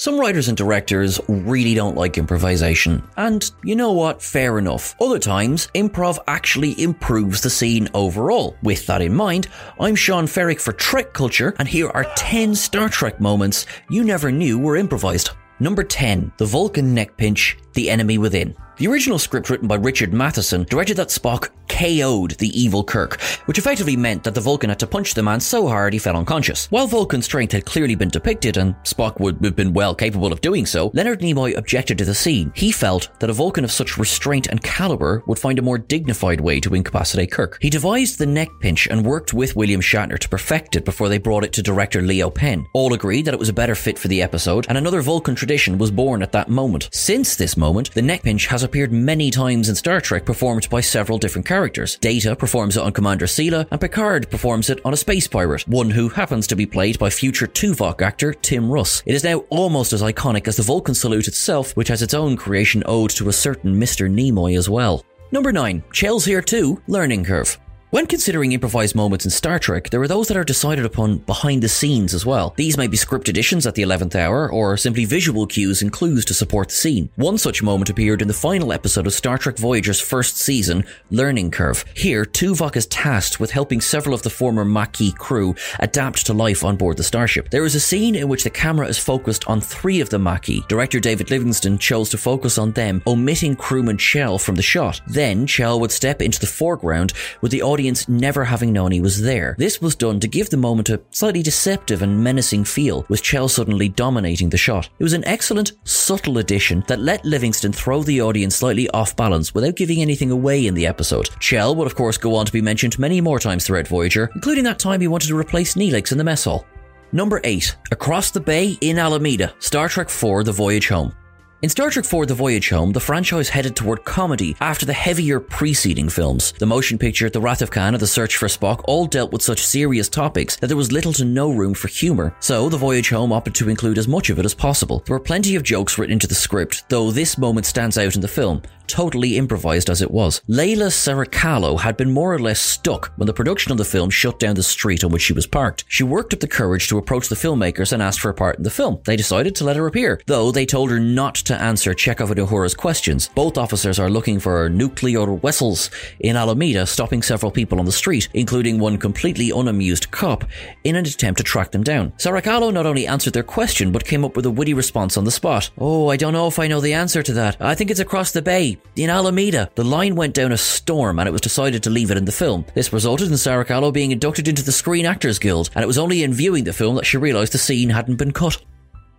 Some 0.00 0.20
writers 0.20 0.46
and 0.46 0.56
directors 0.56 1.20
really 1.26 1.74
don't 1.74 1.96
like 1.96 2.18
improvisation, 2.18 3.02
and 3.16 3.50
you 3.64 3.74
know 3.74 3.90
what? 3.90 4.22
Fair 4.22 4.56
enough. 4.56 4.94
Other 5.00 5.18
times, 5.18 5.66
improv 5.74 6.20
actually 6.28 6.80
improves 6.80 7.40
the 7.40 7.50
scene 7.50 7.88
overall. 7.94 8.56
With 8.62 8.86
that 8.86 9.02
in 9.02 9.12
mind, 9.12 9.48
I'm 9.80 9.96
Sean 9.96 10.28
Ferrick 10.28 10.60
for 10.60 10.72
Trek 10.72 11.12
Culture, 11.14 11.52
and 11.58 11.66
here 11.66 11.88
are 11.88 12.04
10 12.14 12.54
Star 12.54 12.88
Trek 12.88 13.20
moments 13.20 13.66
you 13.90 14.04
never 14.04 14.30
knew 14.30 14.56
were 14.56 14.76
improvised. 14.76 15.30
Number 15.58 15.82
10, 15.82 16.30
the 16.36 16.46
Vulcan 16.46 16.94
neck 16.94 17.16
pinch, 17.16 17.58
the 17.72 17.90
enemy 17.90 18.18
within. 18.18 18.54
The 18.78 18.86
original 18.86 19.18
script 19.18 19.50
written 19.50 19.66
by 19.66 19.74
Richard 19.74 20.12
Matheson 20.12 20.62
directed 20.62 20.98
that 20.98 21.08
Spock 21.08 21.48
KO'd 21.68 22.32
the 22.38 22.60
evil 22.60 22.84
Kirk, 22.84 23.20
which 23.46 23.58
effectively 23.58 23.96
meant 23.96 24.22
that 24.22 24.34
the 24.34 24.40
Vulcan 24.40 24.70
had 24.70 24.78
to 24.78 24.86
punch 24.86 25.14
the 25.14 25.22
man 25.22 25.40
so 25.40 25.66
hard 25.66 25.92
he 25.92 25.98
fell 25.98 26.16
unconscious. 26.16 26.66
While 26.70 26.86
Vulcan's 26.86 27.24
strength 27.24 27.52
had 27.52 27.64
clearly 27.64 27.96
been 27.96 28.08
depicted, 28.08 28.56
and 28.56 28.74
Spock 28.84 29.18
would 29.18 29.42
have 29.42 29.56
been 29.56 29.72
well 29.72 29.96
capable 29.96 30.32
of 30.32 30.40
doing 30.40 30.64
so, 30.64 30.92
Leonard 30.94 31.20
Nimoy 31.20 31.56
objected 31.56 31.98
to 31.98 32.04
the 32.04 32.14
scene. 32.14 32.52
He 32.54 32.70
felt 32.70 33.10
that 33.18 33.30
a 33.30 33.32
Vulcan 33.32 33.64
of 33.64 33.72
such 33.72 33.98
restraint 33.98 34.46
and 34.46 34.62
caliber 34.62 35.24
would 35.26 35.40
find 35.40 35.58
a 35.58 35.62
more 35.62 35.78
dignified 35.78 36.40
way 36.40 36.60
to 36.60 36.74
incapacitate 36.74 37.32
Kirk. 37.32 37.58
He 37.60 37.70
devised 37.70 38.18
the 38.18 38.26
neck 38.26 38.48
pinch 38.60 38.86
and 38.86 39.04
worked 39.04 39.34
with 39.34 39.56
William 39.56 39.80
Shatner 39.80 40.18
to 40.20 40.28
perfect 40.28 40.76
it 40.76 40.84
before 40.84 41.08
they 41.08 41.18
brought 41.18 41.44
it 41.44 41.52
to 41.54 41.62
director 41.62 42.00
Leo 42.00 42.30
Penn. 42.30 42.64
All 42.74 42.94
agreed 42.94 43.24
that 43.24 43.34
it 43.34 43.40
was 43.40 43.48
a 43.48 43.52
better 43.52 43.74
fit 43.74 43.98
for 43.98 44.06
the 44.08 44.22
episode, 44.22 44.66
and 44.68 44.78
another 44.78 45.02
Vulcan 45.02 45.34
tradition 45.34 45.78
was 45.78 45.90
born 45.90 46.22
at 46.22 46.32
that 46.32 46.48
moment. 46.48 46.88
Since 46.92 47.36
this 47.36 47.56
moment, 47.56 47.92
the 47.92 48.02
neck 48.02 48.22
pinch 48.22 48.46
has 48.46 48.67
appeared 48.68 48.92
many 48.92 49.30
times 49.30 49.70
in 49.70 49.74
Star 49.74 50.00
Trek, 50.00 50.26
performed 50.26 50.68
by 50.68 50.82
several 50.82 51.16
different 51.16 51.46
characters. 51.46 51.96
Data 51.96 52.36
performs 52.36 52.76
it 52.76 52.82
on 52.82 52.92
Commander 52.92 53.24
Sela, 53.24 53.66
and 53.70 53.80
Picard 53.80 54.30
performs 54.30 54.68
it 54.68 54.80
on 54.84 54.92
a 54.92 54.96
space 54.96 55.26
pirate, 55.26 55.66
one 55.66 55.88
who 55.88 56.10
happens 56.10 56.46
to 56.46 56.56
be 56.56 56.66
played 56.66 56.98
by 56.98 57.08
future 57.08 57.46
Tuvok 57.46 58.02
actor 58.02 58.34
Tim 58.34 58.70
Russ. 58.70 59.02
It 59.06 59.14
is 59.14 59.24
now 59.24 59.38
almost 59.48 59.94
as 59.94 60.02
iconic 60.02 60.46
as 60.46 60.56
the 60.56 60.62
Vulcan 60.62 60.94
salute 60.94 61.28
itself, 61.28 61.74
which 61.76 61.88
has 61.88 62.02
its 62.02 62.12
own 62.12 62.36
creation 62.36 62.82
ode 62.84 63.10
to 63.10 63.30
a 63.30 63.32
certain 63.32 63.74
Mr. 63.74 64.12
Nimoy 64.12 64.58
as 64.58 64.68
well. 64.68 65.04
Number 65.32 65.50
9. 65.50 65.82
Chell's 65.92 66.26
here 66.26 66.42
too, 66.42 66.82
Learning 66.86 67.24
Curve. 67.24 67.58
When 67.90 68.06
considering 68.06 68.52
improvised 68.52 68.94
moments 68.94 69.24
in 69.24 69.30
Star 69.30 69.58
Trek, 69.58 69.88
there 69.88 70.02
are 70.02 70.08
those 70.08 70.28
that 70.28 70.36
are 70.36 70.44
decided 70.44 70.84
upon 70.84 71.18
behind 71.20 71.62
the 71.62 71.70
scenes 71.70 72.12
as 72.12 72.26
well. 72.26 72.52
These 72.54 72.76
may 72.76 72.86
be 72.86 72.98
script 72.98 73.30
additions 73.30 73.66
at 73.66 73.76
the 73.76 73.82
11th 73.82 74.14
hour, 74.14 74.52
or 74.52 74.76
simply 74.76 75.06
visual 75.06 75.46
cues 75.46 75.80
and 75.80 75.90
clues 75.90 76.26
to 76.26 76.34
support 76.34 76.68
the 76.68 76.74
scene. 76.74 77.08
One 77.16 77.38
such 77.38 77.62
moment 77.62 77.88
appeared 77.88 78.20
in 78.20 78.28
the 78.28 78.34
final 78.34 78.74
episode 78.74 79.06
of 79.06 79.14
Star 79.14 79.38
Trek 79.38 79.56
Voyager's 79.56 80.02
first 80.02 80.36
season, 80.36 80.84
Learning 81.10 81.50
Curve. 81.50 81.82
Here, 81.94 82.26
Tuvok 82.26 82.76
is 82.76 82.84
tasked 82.88 83.40
with 83.40 83.52
helping 83.52 83.80
several 83.80 84.14
of 84.14 84.20
the 84.20 84.28
former 84.28 84.66
Maquis 84.66 85.14
crew 85.14 85.54
adapt 85.78 86.26
to 86.26 86.34
life 86.34 86.64
on 86.64 86.76
board 86.76 86.98
the 86.98 87.02
starship. 87.02 87.48
There 87.48 87.64
is 87.64 87.74
a 87.74 87.80
scene 87.80 88.16
in 88.16 88.28
which 88.28 88.44
the 88.44 88.50
camera 88.50 88.86
is 88.86 88.98
focused 88.98 89.48
on 89.48 89.62
three 89.62 90.02
of 90.02 90.10
the 90.10 90.18
Maquis. 90.18 90.60
Director 90.68 91.00
David 91.00 91.30
Livingston 91.30 91.78
chose 91.78 92.10
to 92.10 92.18
focus 92.18 92.58
on 92.58 92.72
them, 92.72 93.02
omitting 93.06 93.56
crewman 93.56 93.96
Chell 93.96 94.36
from 94.36 94.56
the 94.56 94.62
shot. 94.62 95.00
Then, 95.06 95.46
Chell 95.46 95.80
would 95.80 95.90
step 95.90 96.20
into 96.20 96.38
the 96.38 96.46
foreground 96.46 97.14
with 97.40 97.50
the 97.50 97.62
audience 97.62 97.77
never 98.08 98.44
having 98.44 98.72
known 98.72 98.92
he 98.92 99.00
was 99.00 99.20
there. 99.20 99.54
This 99.58 99.80
was 99.80 99.94
done 99.94 100.20
to 100.20 100.28
give 100.28 100.50
the 100.50 100.56
moment 100.56 100.88
a 100.88 101.00
slightly 101.10 101.42
deceptive 101.42 102.02
and 102.02 102.22
menacing 102.22 102.64
feel, 102.64 103.06
with 103.08 103.22
Chell 103.22 103.48
suddenly 103.48 103.88
dominating 103.88 104.48
the 104.48 104.56
shot. 104.56 104.88
It 104.98 105.02
was 105.02 105.12
an 105.12 105.24
excellent, 105.24 105.72
subtle 105.84 106.38
addition 106.38 106.84
that 106.88 107.00
let 107.00 107.24
Livingston 107.24 107.72
throw 107.72 108.02
the 108.02 108.20
audience 108.20 108.56
slightly 108.56 108.88
off 108.90 109.16
balance 109.16 109.54
without 109.54 109.76
giving 109.76 110.00
anything 110.00 110.30
away 110.30 110.66
in 110.66 110.74
the 110.74 110.86
episode. 110.86 111.28
Chell 111.40 111.74
would 111.74 111.86
of 111.86 111.94
course 111.94 112.18
go 112.18 112.34
on 112.34 112.46
to 112.46 112.52
be 112.52 112.62
mentioned 112.62 112.98
many 112.98 113.20
more 113.20 113.38
times 113.38 113.66
throughout 113.66 113.88
Voyager, 113.88 114.30
including 114.34 114.64
that 114.64 114.78
time 114.78 115.00
he 115.00 115.08
wanted 115.08 115.28
to 115.28 115.38
replace 115.38 115.74
Neelix 115.74 116.12
in 116.12 116.18
the 116.18 116.24
mess 116.24 116.44
hall. 116.44 116.66
Number 117.12 117.40
8. 117.42 117.76
Across 117.90 118.32
the 118.32 118.40
Bay 118.40 118.76
in 118.80 118.98
Alameda, 118.98 119.54
Star 119.60 119.88
Trek 119.88 120.08
IV 120.08 120.44
The 120.44 120.52
Voyage 120.52 120.88
Home. 120.88 121.14
In 121.60 121.68
Star 121.68 121.90
Trek 121.90 122.04
IV 122.04 122.28
The 122.28 122.34
Voyage 122.34 122.68
Home, 122.68 122.92
the 122.92 123.00
franchise 123.00 123.48
headed 123.48 123.74
toward 123.74 124.04
comedy 124.04 124.54
after 124.60 124.86
the 124.86 124.92
heavier 124.92 125.40
preceding 125.40 126.08
films. 126.08 126.52
The 126.52 126.66
motion 126.66 126.98
picture 126.98 127.28
The 127.28 127.40
Wrath 127.40 127.62
of 127.62 127.72
Khan 127.72 127.94
and 127.94 128.00
The 128.00 128.06
Search 128.06 128.36
for 128.36 128.46
Spock 128.46 128.82
all 128.84 129.06
dealt 129.06 129.32
with 129.32 129.42
such 129.42 129.66
serious 129.66 130.08
topics 130.08 130.54
that 130.58 130.68
there 130.68 130.76
was 130.76 130.92
little 130.92 131.12
to 131.14 131.24
no 131.24 131.50
room 131.50 131.74
for 131.74 131.88
humour, 131.88 132.32
so 132.38 132.68
The 132.68 132.76
Voyage 132.76 133.10
Home 133.10 133.32
opted 133.32 133.56
to 133.56 133.68
include 133.68 133.98
as 133.98 134.06
much 134.06 134.30
of 134.30 134.38
it 134.38 134.44
as 134.44 134.54
possible. 134.54 135.02
There 135.04 135.16
were 135.16 135.20
plenty 135.20 135.56
of 135.56 135.64
jokes 135.64 135.98
written 135.98 136.12
into 136.12 136.28
the 136.28 136.34
script, 136.36 136.88
though 136.90 137.10
this 137.10 137.36
moment 137.36 137.66
stands 137.66 137.98
out 137.98 138.14
in 138.14 138.20
the 138.20 138.28
film, 138.28 138.62
totally 138.88 139.36
improvised 139.36 139.90
as 139.90 140.02
it 140.02 140.10
was. 140.10 140.40
Layla 140.48 140.88
Sarakalo 140.90 141.80
had 141.80 141.96
been 141.96 142.10
more 142.10 142.34
or 142.34 142.38
less 142.38 142.60
stuck 142.60 143.12
when 143.16 143.26
the 143.26 143.32
production 143.32 143.70
of 143.70 143.78
the 143.78 143.84
film 143.84 144.10
shut 144.10 144.38
down 144.38 144.54
the 144.54 144.62
street 144.62 145.04
on 145.04 145.10
which 145.10 145.22
she 145.22 145.32
was 145.32 145.46
parked. 145.46 145.84
She 145.88 146.02
worked 146.02 146.34
up 146.34 146.40
the 146.40 146.48
courage 146.48 146.88
to 146.88 146.98
approach 146.98 147.28
the 147.28 147.36
filmmakers 147.36 147.92
and 147.92 148.02
ask 148.02 148.20
for 148.20 148.30
a 148.30 148.34
part 148.34 148.56
in 148.56 148.64
the 148.64 148.70
film. 148.70 149.00
They 149.04 149.16
decided 149.16 149.54
to 149.56 149.64
let 149.64 149.76
her 149.76 149.86
appear, 149.86 150.20
though 150.26 150.50
they 150.50 150.66
told 150.66 150.90
her 150.90 150.98
not 150.98 151.34
to 151.36 151.60
answer 151.60 151.94
Chekhov 151.94 152.30
and 152.30 152.40
Uhura's 152.40 152.74
questions. 152.74 153.28
Both 153.34 153.58
officers 153.58 153.98
are 153.98 154.10
looking 154.10 154.40
for 154.40 154.68
nuclear 154.68 155.26
vessels 155.36 155.90
in 156.20 156.36
Alameda, 156.36 156.86
stopping 156.86 157.22
several 157.22 157.52
people 157.52 157.78
on 157.78 157.86
the 157.86 157.92
street, 157.92 158.28
including 158.34 158.78
one 158.78 158.98
completely 158.98 159.50
unamused 159.50 160.10
cop, 160.10 160.44
in 160.84 160.96
an 160.96 161.04
attempt 161.04 161.38
to 161.38 161.44
track 161.44 161.70
them 161.72 161.82
down. 161.82 162.12
Sarakalo 162.12 162.72
not 162.72 162.86
only 162.86 163.06
answered 163.06 163.32
their 163.32 163.42
question, 163.42 163.92
but 163.92 164.04
came 164.04 164.24
up 164.24 164.36
with 164.36 164.46
a 164.46 164.50
witty 164.50 164.74
response 164.74 165.16
on 165.16 165.24
the 165.24 165.30
spot. 165.30 165.70
Oh, 165.78 166.08
I 166.08 166.16
don't 166.16 166.32
know 166.32 166.46
if 166.46 166.58
I 166.58 166.68
know 166.68 166.80
the 166.80 166.94
answer 166.94 167.22
to 167.22 167.32
that. 167.34 167.56
I 167.60 167.74
think 167.74 167.90
it's 167.90 168.00
across 168.00 168.32
the 168.32 168.42
bay, 168.42 168.77
in 168.96 169.10
Alameda. 169.10 169.70
The 169.74 169.84
line 169.84 170.14
went 170.14 170.34
down 170.34 170.52
a 170.52 170.56
storm 170.56 171.18
and 171.18 171.28
it 171.28 171.32
was 171.32 171.40
decided 171.40 171.82
to 171.82 171.90
leave 171.90 172.10
it 172.10 172.16
in 172.16 172.24
the 172.24 172.32
film. 172.32 172.64
This 172.74 172.92
resulted 172.92 173.28
in 173.28 173.34
Sarakalo 173.34 173.92
being 173.92 174.10
inducted 174.10 174.48
into 174.48 174.62
the 174.62 174.72
Screen 174.72 175.06
Actors 175.06 175.38
Guild, 175.38 175.70
and 175.74 175.82
it 175.82 175.86
was 175.86 175.98
only 175.98 176.22
in 176.22 176.32
viewing 176.32 176.64
the 176.64 176.72
film 176.72 176.96
that 176.96 177.06
she 177.06 177.16
realised 177.16 177.52
the 177.52 177.58
scene 177.58 177.90
hadn't 177.90 178.16
been 178.16 178.32
cut. 178.32 178.60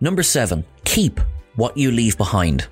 Number 0.02 0.24
7. 0.24 0.64
Keep 0.86 1.20
what 1.56 1.76
you 1.78 1.92
leave 1.92 2.18
behind. 2.18 2.68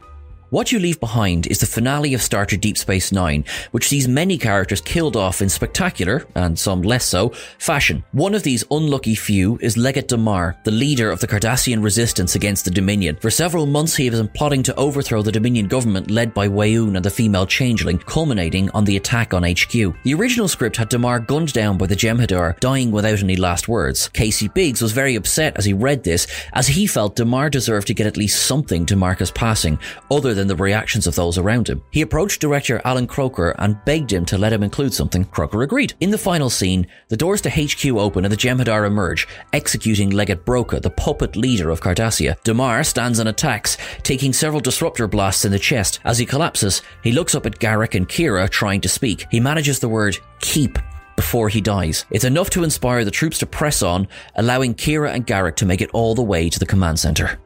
What 0.49 0.71
You 0.71 0.79
Leave 0.79 1.01
Behind 1.01 1.45
is 1.47 1.59
the 1.59 1.65
finale 1.65 2.13
of 2.13 2.21
Star 2.21 2.45
Trek 2.45 2.61
Deep 2.61 2.77
Space 2.77 3.11
Nine, 3.11 3.43
which 3.71 3.89
sees 3.89 4.07
many 4.07 4.37
characters 4.37 4.79
killed 4.79 5.17
off 5.17 5.41
in 5.41 5.49
spectacular, 5.49 6.25
and 6.35 6.57
some 6.57 6.83
less 6.83 7.03
so, 7.03 7.33
fashion. 7.57 8.01
One 8.13 8.33
of 8.33 8.43
these 8.43 8.63
unlucky 8.71 9.13
few 9.13 9.59
is 9.61 9.75
Legate 9.75 10.07
Damar, 10.07 10.55
the 10.63 10.71
leader 10.71 11.11
of 11.11 11.19
the 11.19 11.27
Cardassian 11.27 11.83
resistance 11.83 12.35
against 12.35 12.63
the 12.63 12.71
Dominion. 12.71 13.17
For 13.17 13.29
several 13.29 13.65
months 13.65 13.97
he 13.97 14.05
has 14.05 14.21
been 14.21 14.29
plotting 14.29 14.63
to 14.63 14.75
overthrow 14.75 15.21
the 15.21 15.33
Dominion 15.33 15.67
government 15.67 16.09
led 16.09 16.33
by 16.33 16.47
Weyoun 16.47 16.95
and 16.95 17.03
the 17.03 17.09
female 17.09 17.45
changeling, 17.45 17.97
culminating 17.97 18.69
on 18.69 18.85
the 18.85 18.95
attack 18.95 19.33
on 19.33 19.43
HQ. 19.43 19.73
The 19.73 20.13
original 20.13 20.47
script 20.47 20.77
had 20.77 20.87
Damar 20.87 21.19
gunned 21.19 21.51
down 21.51 21.77
by 21.77 21.87
the 21.87 21.95
Jem'Hadar, 21.95 22.57
dying 22.61 22.91
without 22.91 23.21
any 23.21 23.35
last 23.35 23.67
words. 23.67 24.07
Casey 24.13 24.47
Biggs 24.47 24.81
was 24.81 24.93
very 24.93 25.15
upset 25.15 25.57
as 25.57 25.65
he 25.65 25.73
read 25.73 26.05
this, 26.05 26.25
as 26.53 26.67
he 26.67 26.87
felt 26.87 27.17
Damar 27.17 27.49
deserved 27.49 27.87
to 27.87 27.93
get 27.93 28.07
at 28.07 28.15
least 28.15 28.45
something 28.45 28.85
to 28.85 28.95
mark 28.95 29.19
his 29.19 29.29
passing, 29.29 29.77
other 30.09 30.36
than 30.37 30.47
the 30.47 30.55
reactions 30.55 31.07
of 31.07 31.15
those 31.15 31.37
around 31.37 31.67
him. 31.67 31.83
He 31.91 32.01
approached 32.01 32.39
director 32.39 32.81
Allan 32.85 33.07
Kroeker 33.07 33.53
and 33.57 33.83
begged 33.83 34.13
him 34.13 34.23
to 34.25 34.37
let 34.37 34.53
him 34.53 34.63
include 34.63 34.93
something. 34.93 35.25
Croker 35.25 35.63
agreed. 35.63 35.93
In 35.99 36.11
the 36.11 36.17
final 36.17 36.49
scene, 36.49 36.87
the 37.09 37.17
doors 37.17 37.41
to 37.41 37.49
HQ 37.49 37.85
open 37.87 38.23
and 38.23 38.31
the 38.31 38.37
Jem'Hadar 38.37 38.87
emerge, 38.87 39.27
executing 39.51 40.11
Legate 40.11 40.45
Broca, 40.45 40.79
the 40.79 40.89
puppet 40.89 41.35
leader 41.35 41.69
of 41.69 41.81
Cardassia. 41.81 42.41
Damar 42.43 42.83
stands 42.83 43.19
and 43.19 43.27
attacks, 43.27 43.77
taking 44.03 44.31
several 44.31 44.61
disruptor 44.61 45.07
blasts 45.07 45.43
in 45.43 45.51
the 45.51 45.59
chest. 45.59 45.99
As 46.05 46.17
he 46.17 46.25
collapses, 46.25 46.81
he 47.03 47.11
looks 47.11 47.35
up 47.35 47.45
at 47.45 47.59
Garak 47.59 47.95
and 47.95 48.07
Kira 48.07 48.49
trying 48.49 48.81
to 48.81 48.89
speak. 48.89 49.25
He 49.31 49.39
manages 49.39 49.79
the 49.79 49.89
word 49.89 50.17
keep 50.39 50.77
before 51.15 51.49
he 51.49 51.59
dies. 51.59 52.05
It's 52.11 52.23
enough 52.23 52.49
to 52.51 52.63
inspire 52.63 53.03
the 53.03 53.11
troops 53.11 53.39
to 53.39 53.45
press 53.45 53.81
on, 53.81 54.07
allowing 54.35 54.75
Kira 54.75 55.11
and 55.11 55.25
Garak 55.25 55.55
to 55.57 55.65
make 55.65 55.81
it 55.81 55.89
all 55.91 56.15
the 56.15 56.23
way 56.23 56.47
to 56.47 56.59
the 56.59 56.65
command 56.65 56.99
center. 56.99 57.39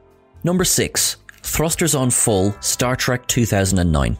Number 0.44 0.64
6. 0.64 1.18
Thrusters 1.44 1.96
on 2.00 2.10
Full, 2.10 2.56
Star 2.62 2.96
Trek 2.96 3.28
2009. 3.28 4.18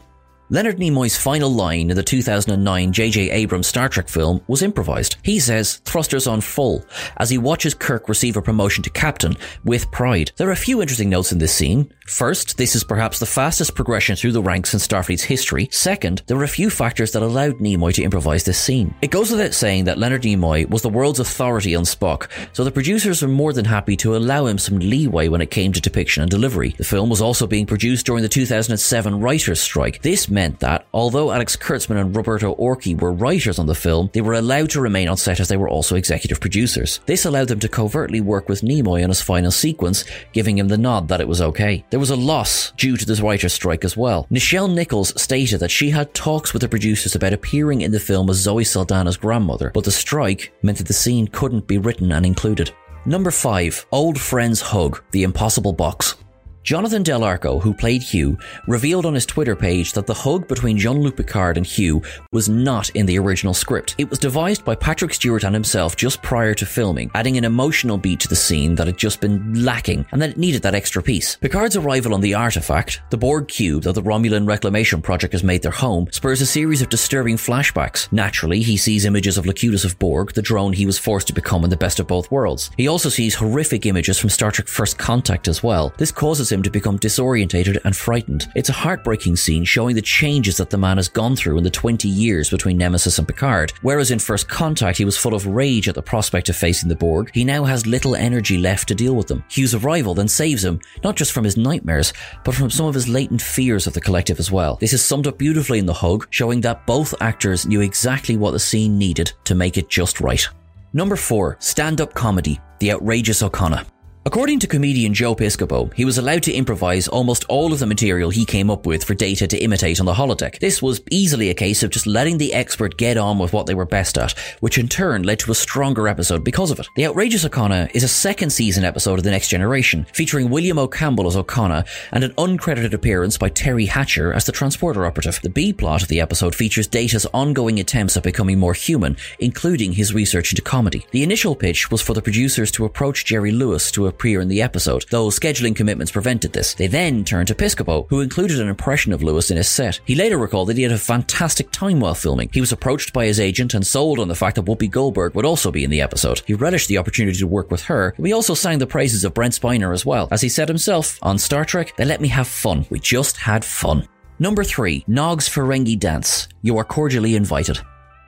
Leonard 0.52 0.76
Nimoy's 0.76 1.16
final 1.16 1.48
line 1.48 1.88
in 1.88 1.96
the 1.96 2.02
2009 2.02 2.92
J.J. 2.92 3.30
Abrams 3.30 3.66
Star 3.66 3.88
Trek 3.88 4.06
film 4.06 4.42
was 4.48 4.60
improvised. 4.60 5.16
He 5.22 5.40
says, 5.40 5.76
thrusters 5.86 6.26
on 6.26 6.42
full, 6.42 6.84
as 7.16 7.30
he 7.30 7.38
watches 7.38 7.72
Kirk 7.72 8.06
receive 8.06 8.36
a 8.36 8.42
promotion 8.42 8.82
to 8.82 8.90
captain 8.90 9.34
with 9.64 9.90
pride. 9.90 10.32
There 10.36 10.50
are 10.50 10.52
a 10.52 10.56
few 10.56 10.82
interesting 10.82 11.08
notes 11.08 11.32
in 11.32 11.38
this 11.38 11.54
scene. 11.54 11.90
First, 12.06 12.58
this 12.58 12.74
is 12.74 12.84
perhaps 12.84 13.18
the 13.18 13.24
fastest 13.24 13.74
progression 13.74 14.14
through 14.14 14.32
the 14.32 14.42
ranks 14.42 14.74
in 14.74 14.80
Starfleet's 14.80 15.22
history. 15.22 15.70
Second, 15.72 16.20
there 16.26 16.36
were 16.36 16.44
a 16.44 16.48
few 16.48 16.68
factors 16.68 17.12
that 17.12 17.22
allowed 17.22 17.54
Nimoy 17.54 17.94
to 17.94 18.02
improvise 18.02 18.44
this 18.44 18.58
scene. 18.58 18.94
It 19.00 19.10
goes 19.10 19.30
without 19.30 19.54
saying 19.54 19.84
that 19.84 19.96
Leonard 19.96 20.24
Nimoy 20.24 20.68
was 20.68 20.82
the 20.82 20.90
world's 20.90 21.20
authority 21.20 21.74
on 21.74 21.84
Spock, 21.84 22.28
so 22.52 22.62
the 22.62 22.70
producers 22.70 23.22
were 23.22 23.28
more 23.28 23.54
than 23.54 23.64
happy 23.64 23.96
to 23.96 24.16
allow 24.16 24.44
him 24.44 24.58
some 24.58 24.80
leeway 24.80 25.28
when 25.28 25.40
it 25.40 25.50
came 25.50 25.72
to 25.72 25.80
depiction 25.80 26.22
and 26.22 26.30
delivery. 26.30 26.74
The 26.76 26.84
film 26.84 27.08
was 27.08 27.22
also 27.22 27.46
being 27.46 27.64
produced 27.64 28.04
during 28.04 28.22
the 28.22 28.28
2007 28.28 29.18
writers' 29.18 29.62
strike. 29.62 30.02
This 30.02 30.28
meant 30.28 30.41
meant 30.42 30.58
that, 30.58 30.86
although 30.92 31.30
Alex 31.30 31.54
Kurtzman 31.54 32.00
and 32.00 32.16
Roberto 32.16 32.56
Orci 32.56 33.00
were 33.00 33.12
writers 33.12 33.60
on 33.60 33.66
the 33.66 33.76
film, 33.76 34.10
they 34.12 34.20
were 34.20 34.32
allowed 34.32 34.70
to 34.70 34.80
remain 34.80 35.06
on 35.06 35.16
set 35.16 35.38
as 35.38 35.46
they 35.46 35.56
were 35.56 35.68
also 35.68 35.94
executive 35.94 36.40
producers. 36.40 36.98
This 37.06 37.24
allowed 37.24 37.46
them 37.46 37.60
to 37.60 37.68
covertly 37.68 38.20
work 38.20 38.48
with 38.48 38.62
Nimoy 38.62 39.04
on 39.04 39.10
his 39.10 39.22
final 39.22 39.52
sequence, 39.52 40.04
giving 40.32 40.58
him 40.58 40.66
the 40.66 40.76
nod 40.76 41.06
that 41.06 41.20
it 41.20 41.28
was 41.28 41.40
okay. 41.40 41.84
There 41.90 42.00
was 42.00 42.10
a 42.10 42.16
loss 42.16 42.72
due 42.72 42.96
to 42.96 43.06
this 43.06 43.20
writer's 43.20 43.52
strike 43.52 43.84
as 43.84 43.96
well. 43.96 44.26
Nichelle 44.32 44.74
Nichols 44.74 45.12
stated 45.20 45.60
that 45.60 45.70
she 45.70 45.90
had 45.90 46.12
talks 46.12 46.52
with 46.52 46.62
the 46.62 46.68
producers 46.68 47.14
about 47.14 47.32
appearing 47.32 47.82
in 47.82 47.92
the 47.92 48.00
film 48.00 48.28
as 48.28 48.38
Zoe 48.38 48.64
Saldana's 48.64 49.16
grandmother, 49.16 49.70
but 49.72 49.84
the 49.84 49.92
strike 49.92 50.52
meant 50.62 50.78
that 50.78 50.88
the 50.88 50.92
scene 50.92 51.28
couldn't 51.28 51.68
be 51.68 51.78
written 51.78 52.10
and 52.10 52.26
included. 52.26 52.72
Number 53.06 53.30
5. 53.30 53.86
Old 53.92 54.20
Friends 54.20 54.60
Hug, 54.60 55.02
The 55.12 55.22
Impossible 55.22 55.72
Box. 55.72 56.16
Jonathan 56.62 57.02
Del 57.02 57.24
Arco, 57.24 57.58
who 57.58 57.74
played 57.74 58.02
Hugh, 58.02 58.38
revealed 58.68 59.04
on 59.04 59.14
his 59.14 59.26
Twitter 59.26 59.56
page 59.56 59.94
that 59.94 60.06
the 60.06 60.14
hug 60.14 60.46
between 60.46 60.78
Jean-Luc 60.78 61.16
Picard 61.16 61.56
and 61.56 61.66
Hugh 61.66 62.00
was 62.30 62.48
not 62.48 62.88
in 62.90 63.04
the 63.04 63.18
original 63.18 63.52
script. 63.52 63.96
It 63.98 64.08
was 64.08 64.20
devised 64.20 64.64
by 64.64 64.76
Patrick 64.76 65.12
Stewart 65.12 65.42
and 65.42 65.54
himself 65.54 65.96
just 65.96 66.22
prior 66.22 66.54
to 66.54 66.64
filming, 66.64 67.10
adding 67.16 67.36
an 67.36 67.44
emotional 67.44 67.98
beat 67.98 68.20
to 68.20 68.28
the 68.28 68.36
scene 68.36 68.76
that 68.76 68.86
had 68.86 68.96
just 68.96 69.20
been 69.20 69.64
lacking 69.64 70.06
and 70.12 70.22
that 70.22 70.30
it 70.30 70.36
needed 70.36 70.62
that 70.62 70.76
extra 70.76 71.02
piece. 71.02 71.34
Picard's 71.36 71.74
arrival 71.74 72.14
on 72.14 72.20
the 72.20 72.34
artifact, 72.34 73.02
the 73.10 73.18
Borg 73.18 73.48
cube 73.48 73.82
that 73.82 73.94
the 73.94 74.02
Romulan 74.02 74.46
Reclamation 74.46 75.02
Project 75.02 75.32
has 75.32 75.42
made 75.42 75.62
their 75.62 75.72
home, 75.72 76.06
spurs 76.12 76.40
a 76.40 76.46
series 76.46 76.80
of 76.80 76.88
disturbing 76.88 77.36
flashbacks. 77.36 78.10
Naturally, 78.12 78.62
he 78.62 78.76
sees 78.76 79.04
images 79.04 79.36
of 79.36 79.46
Locutus 79.46 79.84
of 79.84 79.98
Borg, 79.98 80.34
the 80.34 80.42
drone 80.42 80.72
he 80.72 80.86
was 80.86 80.96
forced 80.96 81.26
to 81.26 81.32
become 81.32 81.64
in 81.64 81.70
the 81.70 81.76
best 81.76 81.98
of 81.98 82.06
both 82.06 82.30
worlds. 82.30 82.70
He 82.76 82.86
also 82.86 83.08
sees 83.08 83.34
horrific 83.34 83.84
images 83.84 84.16
from 84.16 84.30
Star 84.30 84.52
Trek 84.52 84.68
First 84.68 84.96
Contact 84.96 85.48
as 85.48 85.60
well. 85.60 85.92
This 85.98 86.12
causes 86.12 86.51
him 86.52 86.62
to 86.62 86.70
become 86.70 86.98
disorientated 86.98 87.78
and 87.84 87.96
frightened. 87.96 88.48
It's 88.54 88.68
a 88.68 88.74
heartbreaking 88.74 89.36
scene 89.36 89.64
showing 89.64 89.94
the 89.94 90.02
changes 90.02 90.56
that 90.58 90.70
the 90.70 90.78
man 90.78 90.98
has 90.98 91.08
gone 91.08 91.34
through 91.34 91.58
in 91.58 91.64
the 91.64 91.70
20 91.70 92.08
years 92.08 92.50
between 92.50 92.76
Nemesis 92.76 93.18
and 93.18 93.26
Picard. 93.26 93.72
Whereas 93.82 94.10
in 94.10 94.18
First 94.18 94.48
Contact 94.48 94.98
he 94.98 95.04
was 95.04 95.16
full 95.16 95.34
of 95.34 95.46
rage 95.46 95.88
at 95.88 95.94
the 95.94 96.02
prospect 96.02 96.48
of 96.48 96.56
facing 96.56 96.88
the 96.88 96.96
Borg, 96.96 97.30
he 97.32 97.44
now 97.44 97.64
has 97.64 97.86
little 97.86 98.14
energy 98.14 98.58
left 98.58 98.88
to 98.88 98.94
deal 98.94 99.14
with 99.14 99.28
them. 99.28 99.44
Hugh's 99.48 99.74
arrival 99.74 100.14
then 100.14 100.28
saves 100.28 100.64
him, 100.64 100.80
not 101.02 101.16
just 101.16 101.32
from 101.32 101.44
his 101.44 101.56
nightmares, 101.56 102.12
but 102.44 102.54
from 102.54 102.70
some 102.70 102.86
of 102.86 102.94
his 102.94 103.08
latent 103.08 103.40
fears 103.40 103.86
of 103.86 103.94
the 103.94 104.00
collective 104.00 104.38
as 104.38 104.50
well. 104.50 104.76
This 104.76 104.92
is 104.92 105.02
summed 105.04 105.26
up 105.26 105.38
beautifully 105.38 105.78
in 105.78 105.86
The 105.86 105.94
Hug, 105.94 106.26
showing 106.30 106.60
that 106.62 106.86
both 106.86 107.14
actors 107.20 107.66
knew 107.66 107.80
exactly 107.80 108.36
what 108.36 108.50
the 108.50 108.60
scene 108.60 108.98
needed 108.98 109.32
to 109.44 109.54
make 109.54 109.78
it 109.78 109.88
just 109.88 110.20
right. 110.20 110.46
Number 110.92 111.16
4. 111.16 111.56
Stand-up 111.58 112.12
comedy. 112.12 112.60
The 112.80 112.92
Outrageous 112.92 113.42
Okona. 113.42 113.86
According 114.24 114.60
to 114.60 114.68
comedian 114.68 115.14
Joe 115.14 115.34
Piscopo, 115.34 115.92
he 115.94 116.04
was 116.04 116.16
allowed 116.16 116.44
to 116.44 116.52
improvise 116.52 117.08
almost 117.08 117.44
all 117.48 117.72
of 117.72 117.80
the 117.80 117.86
material 117.86 118.30
he 118.30 118.44
came 118.44 118.70
up 118.70 118.86
with 118.86 119.02
for 119.02 119.14
Data 119.14 119.48
to 119.48 119.58
imitate 119.58 119.98
on 119.98 120.06
the 120.06 120.14
holodeck. 120.14 120.60
This 120.60 120.80
was 120.80 121.00
easily 121.10 121.50
a 121.50 121.54
case 121.54 121.82
of 121.82 121.90
just 121.90 122.06
letting 122.06 122.38
the 122.38 122.54
expert 122.54 122.96
get 122.96 123.16
on 123.16 123.40
with 123.40 123.52
what 123.52 123.66
they 123.66 123.74
were 123.74 123.84
best 123.84 124.16
at, 124.16 124.30
which 124.60 124.78
in 124.78 124.86
turn 124.86 125.24
led 125.24 125.40
to 125.40 125.50
a 125.50 125.56
stronger 125.56 126.06
episode 126.06 126.44
because 126.44 126.70
of 126.70 126.78
it. 126.78 126.86
The 126.94 127.04
Outrageous 127.04 127.44
Okona 127.44 127.90
is 127.96 128.04
a 128.04 128.08
second 128.08 128.50
season 128.50 128.84
episode 128.84 129.18
of 129.18 129.24
The 129.24 129.32
Next 129.32 129.48
Generation, 129.48 130.06
featuring 130.14 130.50
William 130.50 130.78
O. 130.78 130.86
Campbell 130.86 131.26
as 131.26 131.34
Okona 131.34 131.84
and 132.12 132.22
an 132.22 132.32
uncredited 132.34 132.92
appearance 132.92 133.36
by 133.36 133.50
Teri 133.50 133.88
Hatcher 133.88 134.32
as 134.32 134.44
the 134.44 134.52
transporter 134.52 135.04
operative. 135.04 135.40
The 135.42 135.50
B 135.50 135.72
plot 135.72 136.02
of 136.02 136.08
the 136.08 136.20
episode 136.20 136.54
features 136.54 136.86
Data's 136.86 137.26
ongoing 137.34 137.80
attempts 137.80 138.16
at 138.16 138.22
becoming 138.22 138.60
more 138.60 138.74
human, 138.74 139.16
including 139.40 139.94
his 139.94 140.14
research 140.14 140.52
into 140.52 140.62
comedy. 140.62 141.04
The 141.10 141.24
initial 141.24 141.56
pitch 141.56 141.90
was 141.90 142.00
for 142.00 142.14
the 142.14 142.22
producers 142.22 142.70
to 142.70 142.84
approach 142.84 143.24
Jerry 143.24 143.50
Lewis 143.50 143.90
to 143.90 144.11
appear 144.12 144.40
in 144.40 144.48
the 144.48 144.62
episode, 144.62 145.04
though 145.10 145.28
scheduling 145.28 145.74
commitments 145.74 146.12
prevented 146.12 146.52
this. 146.52 146.74
They 146.74 146.86
then 146.86 147.24
turned 147.24 147.48
to 147.48 147.54
Piscopo, 147.54 148.06
who 148.08 148.20
included 148.20 148.60
an 148.60 148.68
impression 148.68 149.12
of 149.12 149.22
Lewis 149.22 149.50
in 149.50 149.56
his 149.56 149.68
set. 149.68 150.00
He 150.04 150.14
later 150.14 150.38
recalled 150.38 150.68
that 150.68 150.76
he 150.76 150.82
had 150.82 150.92
a 150.92 150.98
fantastic 150.98 151.70
time 151.70 152.00
while 152.00 152.14
filming. 152.14 152.50
He 152.52 152.60
was 152.60 152.72
approached 152.72 153.12
by 153.12 153.26
his 153.26 153.40
agent 153.40 153.74
and 153.74 153.86
sold 153.86 154.18
on 154.18 154.28
the 154.28 154.34
fact 154.34 154.56
that 154.56 154.64
Whoopi 154.66 154.90
Goldberg 154.90 155.34
would 155.34 155.44
also 155.44 155.70
be 155.70 155.84
in 155.84 155.90
the 155.90 156.00
episode. 156.02 156.42
He 156.46 156.54
relished 156.54 156.88
the 156.88 156.98
opportunity 156.98 157.38
to 157.38 157.46
work 157.46 157.70
with 157.70 157.82
her. 157.82 158.14
We 158.18 158.32
also 158.32 158.54
sang 158.54 158.78
the 158.78 158.86
praises 158.86 159.24
of 159.24 159.34
Brent 159.34 159.58
Spiner 159.58 159.92
as 159.92 160.06
well. 160.06 160.28
As 160.30 160.42
he 160.42 160.48
said 160.48 160.68
himself, 160.68 161.18
on 161.22 161.38
Star 161.38 161.64
Trek, 161.64 161.96
they 161.96 162.04
let 162.04 162.20
me 162.20 162.28
have 162.28 162.48
fun. 162.48 162.86
We 162.90 163.00
just 163.00 163.36
had 163.36 163.64
fun. 163.64 164.06
Number 164.38 164.64
3. 164.64 165.04
Nog's 165.06 165.48
Ferengi 165.48 165.98
Dance. 165.98 166.48
You 166.62 166.78
are 166.78 166.84
cordially 166.84 167.36
invited. 167.36 167.78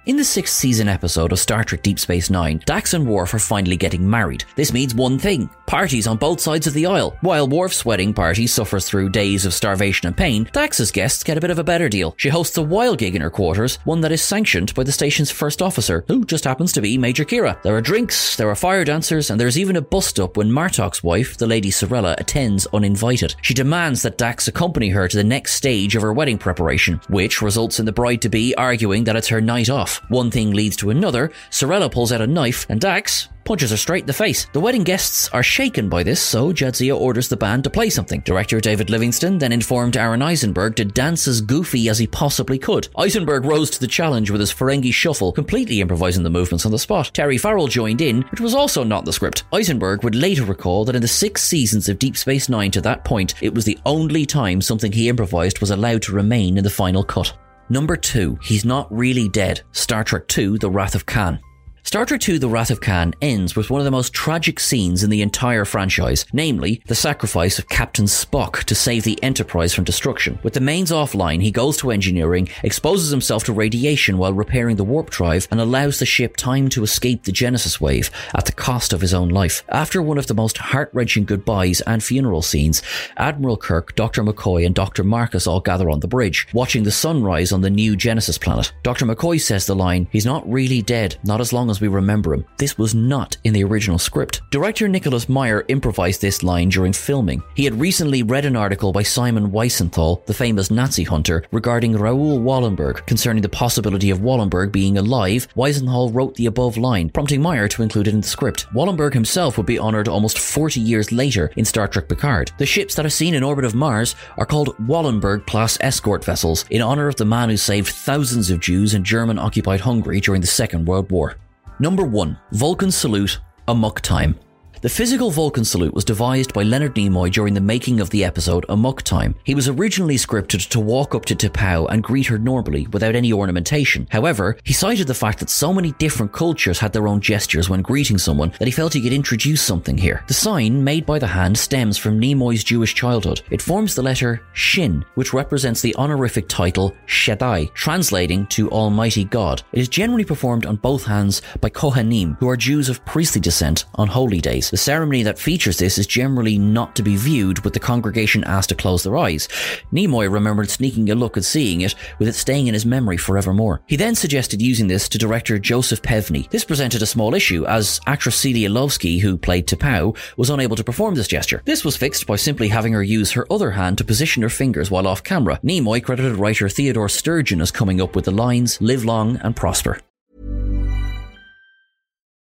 In 0.06 0.18
the 0.18 0.24
sixth 0.24 0.54
season 0.56 0.86
episode 0.86 1.32
of 1.32 1.38
Star 1.38 1.64
Trek 1.64 1.80
Deep 1.80 1.98
Space 1.98 2.28
Nine, 2.28 2.60
Dax 2.66 2.92
and 2.92 3.06
Worf 3.06 3.32
are 3.32 3.38
finally 3.38 3.78
getting 3.78 4.08
married. 4.08 4.44
This 4.54 4.70
means 4.70 4.94
one 4.94 5.18
thing 5.18 5.48
parties 5.64 6.06
on 6.06 6.18
both 6.18 6.40
sides 6.40 6.66
of 6.66 6.74
the 6.74 6.84
aisle. 6.84 7.16
While 7.22 7.48
Worf's 7.48 7.86
wedding 7.86 8.12
party 8.12 8.46
suffers 8.46 8.86
through 8.86 9.08
days 9.08 9.46
of 9.46 9.54
starvation 9.54 10.06
and 10.06 10.14
pain, 10.14 10.46
Dax's 10.52 10.92
guests 10.92 11.24
get 11.24 11.38
a 11.38 11.40
bit 11.40 11.50
of 11.50 11.58
a 11.58 11.64
better 11.64 11.88
deal. 11.88 12.14
She 12.18 12.28
hosts 12.28 12.58
a 12.58 12.62
wild 12.62 12.98
gig 12.98 13.16
in 13.16 13.22
her 13.22 13.30
quarters, 13.30 13.78
one 13.84 14.02
that 14.02 14.12
is 14.12 14.22
sanctioned 14.22 14.74
by 14.74 14.84
the 14.84 14.92
station's 14.92 15.30
first 15.30 15.62
officer, 15.62 16.04
who 16.06 16.26
just 16.26 16.44
happens 16.44 16.70
to 16.74 16.82
be 16.82 16.98
Major 16.98 17.24
Kira. 17.24 17.60
There 17.62 17.74
are 17.74 17.80
drinks, 17.80 18.36
there 18.36 18.50
are 18.50 18.54
fire 18.54 18.84
dancers, 18.84 19.30
and 19.30 19.40
there's 19.40 19.58
even 19.58 19.76
a 19.76 19.80
bust 19.80 20.20
up 20.20 20.36
when 20.36 20.52
Martok's 20.52 21.02
wife, 21.02 21.38
the 21.38 21.46
Lady 21.46 21.70
Sirella, 21.70 22.14
attends 22.20 22.66
uninvited. 22.74 23.34
She 23.40 23.54
demands 23.54 24.02
that 24.02 24.18
Dax 24.18 24.48
accompany 24.48 24.90
her 24.90 25.08
to 25.08 25.16
the 25.16 25.24
next 25.24 25.54
stage 25.54 25.96
of 25.96 26.02
her 26.02 26.12
wedding 26.12 26.36
preparation, 26.36 27.00
which 27.08 27.40
results 27.40 27.80
in 27.80 27.86
the 27.86 27.92
bride 27.92 28.20
to 28.20 28.28
be 28.28 28.54
arguing 28.56 29.04
that 29.04 29.16
it's 29.16 29.28
her 29.28 29.40
night 29.40 29.70
off. 29.70 29.93
One 30.08 30.30
thing 30.30 30.52
leads 30.52 30.76
to 30.76 30.90
another, 30.90 31.30
Sirella 31.50 31.90
pulls 31.90 32.12
out 32.12 32.20
a 32.20 32.26
knife, 32.26 32.66
and 32.68 32.80
Dax, 32.80 33.28
punches 33.44 33.70
her 33.70 33.76
straight 33.76 34.04
in 34.04 34.06
the 34.06 34.12
face. 34.12 34.46
The 34.52 34.60
wedding 34.60 34.84
guests 34.84 35.28
are 35.28 35.42
shaken 35.42 35.88
by 35.88 36.02
this, 36.02 36.20
so 36.20 36.52
Jadzia 36.52 36.98
orders 36.98 37.28
the 37.28 37.36
band 37.36 37.64
to 37.64 37.70
play 37.70 37.90
something. 37.90 38.20
Director 38.20 38.60
David 38.60 38.90
Livingston 38.90 39.38
then 39.38 39.52
informed 39.52 39.96
Aron 39.96 40.22
Eisenberg 40.22 40.76
to 40.76 40.84
dance 40.84 41.28
as 41.28 41.40
goofy 41.40 41.88
as 41.88 41.98
he 41.98 42.06
possibly 42.06 42.58
could. 42.58 42.88
Eisenberg 42.96 43.44
rose 43.44 43.70
to 43.70 43.80
the 43.80 43.86
challenge 43.86 44.30
with 44.30 44.40
his 44.40 44.52
Ferengi 44.52 44.92
shuffle, 44.92 45.32
completely 45.32 45.80
improvising 45.80 46.22
the 46.22 46.30
movements 46.30 46.64
on 46.64 46.72
the 46.72 46.78
spot. 46.78 47.10
Terry 47.12 47.38
Farrell 47.38 47.68
joined 47.68 48.00
in, 48.00 48.22
which 48.22 48.40
was 48.40 48.54
also 48.54 48.82
not 48.82 49.00
in 49.00 49.04
the 49.04 49.12
script. 49.12 49.44
Eisenberg 49.52 50.02
would 50.04 50.14
later 50.14 50.44
recall 50.44 50.84
that 50.84 50.96
in 50.96 51.02
the 51.02 51.08
six 51.08 51.42
seasons 51.42 51.88
of 51.88 51.98
Deep 51.98 52.16
Space 52.16 52.48
Nine 52.48 52.70
to 52.70 52.80
that 52.80 53.04
point, 53.04 53.34
it 53.42 53.54
was 53.54 53.64
the 53.64 53.78
only 53.84 54.26
time 54.26 54.60
something 54.60 54.92
he 54.92 55.08
improvised 55.08 55.60
was 55.60 55.70
allowed 55.70 56.02
to 56.02 56.12
remain 56.12 56.56
in 56.56 56.64
the 56.64 56.70
final 56.70 57.04
cut. 57.04 57.36
Number 57.68 57.96
2. 57.96 58.38
He's 58.42 58.64
Not 58.64 58.94
Really 58.94 59.28
Dead. 59.28 59.62
Star 59.72 60.04
Trek 60.04 60.24
II 60.36 60.58
The 60.58 60.70
Wrath 60.70 60.94
of 60.94 61.06
Khan. 61.06 61.40
Star 61.86 62.06
Trek 62.06 62.26
II 62.26 62.38
The 62.38 62.48
Wrath 62.48 62.70
of 62.70 62.80
Khan 62.80 63.12
ends 63.20 63.54
with 63.54 63.68
one 63.68 63.78
of 63.78 63.84
the 63.84 63.90
most 63.90 64.14
tragic 64.14 64.58
scenes 64.58 65.04
in 65.04 65.10
the 65.10 65.20
entire 65.20 65.66
franchise, 65.66 66.24
namely 66.32 66.80
the 66.86 66.94
sacrifice 66.94 67.58
of 67.58 67.68
Captain 67.68 68.06
Spock 68.06 68.64
to 68.64 68.74
save 68.74 69.04
the 69.04 69.22
Enterprise 69.22 69.74
from 69.74 69.84
destruction. 69.84 70.38
With 70.42 70.54
the 70.54 70.60
mains 70.60 70.90
offline, 70.90 71.42
he 71.42 71.50
goes 71.50 71.76
to 71.76 71.90
engineering, 71.90 72.48
exposes 72.62 73.10
himself 73.10 73.44
to 73.44 73.52
radiation 73.52 74.16
while 74.16 74.32
repairing 74.32 74.76
the 74.76 74.82
warp 74.82 75.10
drive, 75.10 75.46
and 75.50 75.60
allows 75.60 75.98
the 75.98 76.06
ship 76.06 76.38
time 76.38 76.70
to 76.70 76.82
escape 76.82 77.24
the 77.24 77.32
Genesis 77.32 77.82
wave 77.82 78.10
at 78.34 78.46
the 78.46 78.52
cost 78.52 78.94
of 78.94 79.02
his 79.02 79.12
own 79.12 79.28
life. 79.28 79.62
After 79.68 80.00
one 80.00 80.16
of 80.16 80.26
the 80.26 80.34
most 80.34 80.56
heart-wrenching 80.56 81.26
goodbyes 81.26 81.82
and 81.82 82.02
funeral 82.02 82.40
scenes, 82.40 82.82
Admiral 83.18 83.58
Kirk, 83.58 83.94
Dr. 83.94 84.24
McCoy, 84.24 84.64
and 84.64 84.74
Dr. 84.74 85.04
Marcus 85.04 85.46
all 85.46 85.60
gather 85.60 85.90
on 85.90 86.00
the 86.00 86.08
bridge, 86.08 86.48
watching 86.54 86.84
the 86.84 86.90
sunrise 86.90 87.52
on 87.52 87.60
the 87.60 87.68
new 87.68 87.94
Genesis 87.94 88.38
planet. 88.38 88.72
Dr. 88.82 89.04
McCoy 89.04 89.38
says 89.38 89.66
the 89.66 89.76
line, 89.76 90.08
He's 90.10 90.24
not 90.24 90.50
really 90.50 90.80
dead, 90.80 91.16
not 91.24 91.42
as 91.42 91.52
long 91.52 91.68
as 91.68 91.73
as 91.74 91.80
we 91.80 91.88
remember 91.88 92.34
him. 92.34 92.44
This 92.56 92.78
was 92.78 92.94
not 92.94 93.36
in 93.42 93.52
the 93.52 93.64
original 93.64 93.98
script. 93.98 94.42
Director 94.50 94.86
Nicholas 94.86 95.28
Meyer 95.28 95.64
improvised 95.68 96.20
this 96.20 96.44
line 96.44 96.68
during 96.68 96.92
filming. 96.92 97.42
He 97.56 97.64
had 97.64 97.80
recently 97.80 98.22
read 98.22 98.44
an 98.44 98.54
article 98.54 98.92
by 98.92 99.02
Simon 99.02 99.50
Wiesenthal, 99.50 100.24
the 100.26 100.34
famous 100.34 100.70
Nazi 100.70 101.02
hunter, 101.02 101.42
regarding 101.50 101.96
Raoul 101.96 102.38
Wallenberg 102.38 103.04
concerning 103.06 103.42
the 103.42 103.48
possibility 103.48 104.10
of 104.10 104.20
Wallenberg 104.20 104.70
being 104.70 104.98
alive. 104.98 105.48
Wiesenthal 105.56 106.14
wrote 106.14 106.34
the 106.36 106.46
above 106.46 106.76
line, 106.76 107.10
prompting 107.10 107.42
Meyer 107.42 107.66
to 107.68 107.82
include 107.82 108.06
it 108.06 108.14
in 108.14 108.20
the 108.20 108.26
script. 108.26 108.66
Wallenberg 108.72 109.12
himself 109.12 109.56
would 109.56 109.66
be 109.66 109.78
honoured 109.78 110.06
almost 110.06 110.38
40 110.38 110.80
years 110.80 111.10
later 111.10 111.50
in 111.56 111.64
Star 111.64 111.88
Trek 111.88 112.08
Picard. 112.08 112.52
The 112.58 112.66
ships 112.66 112.94
that 112.94 113.06
are 113.06 113.10
seen 113.10 113.34
in 113.34 113.42
orbit 113.42 113.64
of 113.64 113.74
Mars 113.74 114.14
are 114.38 114.46
called 114.46 114.76
Wallenberg 114.78 115.46
class 115.46 115.76
escort 115.80 116.24
vessels 116.24 116.64
in 116.70 116.82
honour 116.82 117.08
of 117.08 117.16
the 117.16 117.24
man 117.24 117.48
who 117.48 117.56
saved 117.56 117.88
thousands 117.88 118.50
of 118.50 118.60
Jews 118.60 118.94
in 118.94 119.02
German 119.02 119.38
occupied 119.38 119.80
Hungary 119.80 120.20
during 120.20 120.40
the 120.40 120.46
Second 120.46 120.86
World 120.86 121.10
War. 121.10 121.36
Number 121.80 122.04
1. 122.04 122.38
Vulcan 122.52 122.90
Salute 122.90 123.40
Amok 123.66 124.00
Time. 124.00 124.43
The 124.84 124.90
physical 124.90 125.30
Vulcan 125.30 125.64
salute 125.64 125.94
was 125.94 126.04
devised 126.04 126.52
by 126.52 126.62
Leonard 126.62 126.94
Nimoy 126.94 127.32
during 127.32 127.54
the 127.54 127.60
making 127.62 128.00
of 128.00 128.10
the 128.10 128.22
episode 128.22 128.66
Amok 128.68 129.00
Time. 129.00 129.34
He 129.42 129.54
was 129.54 129.66
originally 129.66 130.16
scripted 130.16 130.68
to 130.68 130.78
walk 130.78 131.14
up 131.14 131.24
to 131.24 131.34
T'Pau 131.34 131.86
and 131.88 132.04
greet 132.04 132.26
her 132.26 132.38
normally 132.38 132.86
without 132.88 133.14
any 133.14 133.32
ornamentation. 133.32 134.06
However, 134.10 134.58
he 134.62 134.74
cited 134.74 135.06
the 135.06 135.14
fact 135.14 135.38
that 135.38 135.48
so 135.48 135.72
many 135.72 135.92
different 135.92 136.34
cultures 136.34 136.78
had 136.78 136.92
their 136.92 137.08
own 137.08 137.22
gestures 137.22 137.70
when 137.70 137.80
greeting 137.80 138.18
someone 138.18 138.52
that 138.58 138.66
he 138.66 138.70
felt 138.70 138.92
he 138.92 139.00
could 139.00 139.14
introduce 139.14 139.62
something 139.62 139.96
here. 139.96 140.22
The 140.28 140.34
sign, 140.34 140.84
made 140.84 141.06
by 141.06 141.18
the 141.18 141.28
hand, 141.28 141.56
stems 141.56 141.96
from 141.96 142.20
Nimoy's 142.20 142.62
Jewish 142.62 142.94
childhood. 142.94 143.40
It 143.50 143.62
forms 143.62 143.94
the 143.94 144.02
letter 144.02 144.42
Shin, 144.52 145.02
which 145.14 145.32
represents 145.32 145.80
the 145.80 145.96
honorific 145.96 146.46
title 146.46 146.94
Shaddai, 147.06 147.70
translating 147.72 148.46
to 148.48 148.70
Almighty 148.70 149.24
God. 149.24 149.62
It 149.72 149.78
is 149.78 149.88
generally 149.88 150.26
performed 150.26 150.66
on 150.66 150.76
both 150.76 151.06
hands 151.06 151.40
by 151.62 151.70
Kohanim, 151.70 152.36
who 152.38 152.50
are 152.50 152.56
Jews 152.58 152.90
of 152.90 153.02
priestly 153.06 153.40
descent, 153.40 153.86
on 153.94 154.08
holy 154.08 154.42
days. 154.42 154.73
The 154.74 154.78
ceremony 154.78 155.22
that 155.22 155.38
features 155.38 155.78
this 155.78 155.98
is 155.98 156.06
generally 156.08 156.58
not 156.58 156.96
to 156.96 157.04
be 157.04 157.14
viewed 157.14 157.60
with 157.60 157.74
the 157.74 157.78
congregation 157.78 158.42
asked 158.42 158.70
to 158.70 158.74
close 158.74 159.04
their 159.04 159.16
eyes. 159.16 159.46
Nimoy 159.92 160.28
remembered 160.28 160.68
sneaking 160.68 161.08
a 161.10 161.14
look 161.14 161.36
and 161.36 161.44
seeing 161.44 161.82
it, 161.82 161.94
with 162.18 162.26
it 162.26 162.32
staying 162.32 162.66
in 162.66 162.74
his 162.74 162.84
memory 162.84 163.16
forevermore. 163.16 163.82
He 163.86 163.94
then 163.94 164.16
suggested 164.16 164.60
using 164.60 164.88
this 164.88 165.08
to 165.10 165.16
director 165.16 165.60
Joseph 165.60 166.02
Pevney. 166.02 166.50
This 166.50 166.64
presented 166.64 167.02
a 167.02 167.06
small 167.06 167.36
issue, 167.36 167.64
as 167.66 168.00
actress 168.08 168.34
Celia 168.34 168.68
Lovsky, 168.68 169.20
who 169.20 169.36
played 169.36 169.68
T'Pau, 169.68 170.16
was 170.36 170.50
unable 170.50 170.74
to 170.74 170.82
perform 170.82 171.14
this 171.14 171.28
gesture. 171.28 171.62
This 171.64 171.84
was 171.84 171.96
fixed 171.96 172.26
by 172.26 172.34
simply 172.34 172.66
having 172.66 172.94
her 172.94 173.02
use 173.04 173.30
her 173.30 173.46
other 173.52 173.70
hand 173.70 173.98
to 173.98 174.04
position 174.04 174.42
her 174.42 174.48
fingers 174.48 174.90
while 174.90 175.06
off 175.06 175.22
camera. 175.22 175.60
Nimoy 175.62 176.02
credited 176.02 176.34
writer 176.34 176.68
Theodore 176.68 177.08
Sturgeon 177.08 177.60
as 177.60 177.70
coming 177.70 178.00
up 178.00 178.16
with 178.16 178.24
the 178.24 178.32
lines 178.32 178.80
"Live 178.80 179.04
long 179.04 179.36
and 179.36 179.54
prosper." 179.54 180.00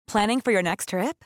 Planning 0.07 0.39
for 0.39 0.53
your 0.53 0.63
next 0.63 0.88
trip? 0.88 1.25